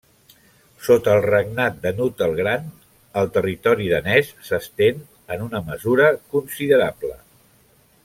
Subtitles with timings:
[0.85, 2.65] Sota el regnat de Knut el Gran,
[3.23, 5.05] el territori danès s'estén
[5.37, 7.17] en una mesura considerable.